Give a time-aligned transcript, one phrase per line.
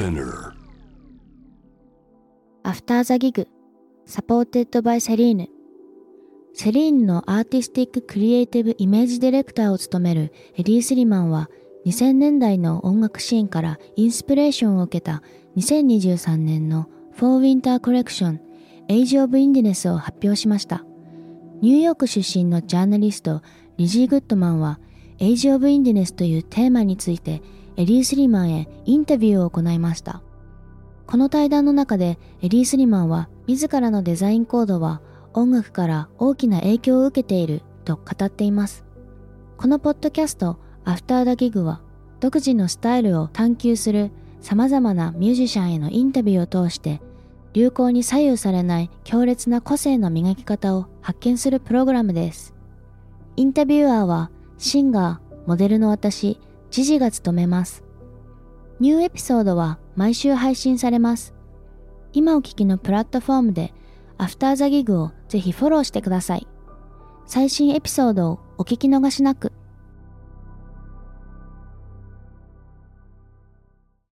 [0.00, 0.54] Spinner
[2.62, 3.46] アフターザギグ
[4.06, 5.50] サポーテッドバイセリーヌ
[6.54, 11.50] セリーヌのアーティスティッククリエイティブイメージディレクターを務めるエディ・スリマンは
[11.84, 15.22] 2000年代の音楽シーンからインスピレーションを受けた
[15.58, 18.38] 2023年の Fall Winter Collection
[18.88, 20.82] Age of Indieness を発表しました。
[21.60, 23.42] ニューヨーク出身のジャーナリスト
[23.76, 24.80] リジー・グッドマンは
[25.18, 27.42] Age of Indiness というテーマについて
[27.76, 30.22] エディ・スリマンへインタビューを行いました。
[31.06, 35.00] この対談の中でエディ・スリマンは自らのデザインコードは
[35.34, 38.84] 音楽から大きな影響を受けていると語っています。
[39.56, 41.80] このポッドキャストアフターダギグは
[42.20, 47.00] 独自のスタイルを探求する様々なミュージシャンへのインタビューを通して
[47.52, 52.54] 流行に左右されない強烈な個性の磨き方を発見するプログラムです。
[53.36, 56.38] インタビュアーはシンガー、モデルの私、
[56.70, 57.84] ジジが務めます。
[58.78, 61.34] ニューエピソードは毎週配信されます。
[62.12, 63.74] 今お聞きのプラットフォームで
[64.18, 66.46] アフターザギグをぜひフォローしてください。
[67.26, 69.52] 最新エピソードをお聞き逃しなく。